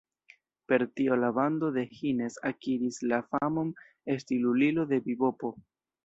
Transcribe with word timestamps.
Per 0.71 0.83
tio 0.99 1.17
la 1.23 1.27
bando 1.39 1.67
de 1.75 1.83
Hines 1.97 2.37
akiris 2.49 2.97
la 3.11 3.19
famon 3.35 3.69
esti 4.15 4.39
"lulilo 4.47 4.87
de 4.93 4.99
bibopo". 5.09 5.53